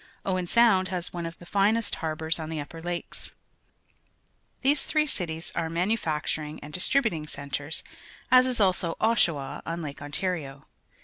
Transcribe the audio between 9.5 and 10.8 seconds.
on Lake Ontario.